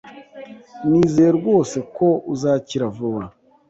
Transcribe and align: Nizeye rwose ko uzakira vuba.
Nizeye 0.89 1.31
rwose 1.39 1.77
ko 1.95 2.07
uzakira 2.33 2.85
vuba. 2.95 3.23